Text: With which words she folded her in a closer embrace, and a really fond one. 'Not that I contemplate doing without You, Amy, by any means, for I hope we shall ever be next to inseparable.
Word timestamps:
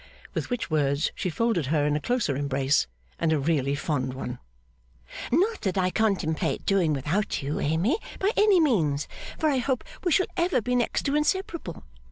With 0.33 0.49
which 0.49 0.71
words 0.71 1.11
she 1.13 1.29
folded 1.29 1.67
her 1.67 1.85
in 1.85 1.95
a 1.95 1.99
closer 1.99 2.35
embrace, 2.35 2.87
and 3.19 3.31
a 3.31 3.37
really 3.37 3.75
fond 3.75 4.15
one. 4.15 4.39
'Not 5.31 5.61
that 5.61 5.77
I 5.77 5.91
contemplate 5.91 6.65
doing 6.65 6.91
without 6.91 7.43
You, 7.43 7.59
Amy, 7.59 7.99
by 8.17 8.31
any 8.35 8.59
means, 8.59 9.07
for 9.37 9.47
I 9.51 9.59
hope 9.59 9.83
we 10.03 10.11
shall 10.11 10.25
ever 10.35 10.59
be 10.59 10.73
next 10.75 11.03
to 11.03 11.15
inseparable. 11.15 11.83